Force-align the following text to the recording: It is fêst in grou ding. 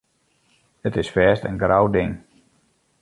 It 0.87 0.95
is 1.01 1.11
fêst 1.17 1.43
in 1.49 1.59
grou 1.65 1.87
ding. 1.97 2.13